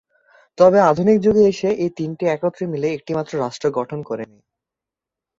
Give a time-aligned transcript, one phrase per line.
[0.57, 4.39] তবে আধুনিক যুগে এসে এই তিনটি একত্রে মিলে একটিমাত্র রাষ্ট্র গঠন করেনি।